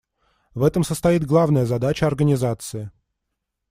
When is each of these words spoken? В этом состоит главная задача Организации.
В 0.55 0.63
этом 0.63 0.83
состоит 0.83 1.27
главная 1.27 1.67
задача 1.67 2.07
Организации. 2.07 2.89